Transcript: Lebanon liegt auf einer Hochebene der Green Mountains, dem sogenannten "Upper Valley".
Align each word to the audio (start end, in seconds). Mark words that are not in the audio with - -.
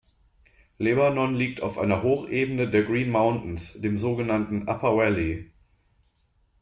Lebanon 0.79 1.35
liegt 1.35 1.61
auf 1.61 1.77
einer 1.77 2.01
Hochebene 2.01 2.67
der 2.67 2.81
Green 2.85 3.11
Mountains, 3.11 3.79
dem 3.81 3.99
sogenannten 3.99 4.67
"Upper 4.67 4.97
Valley". 4.97 5.51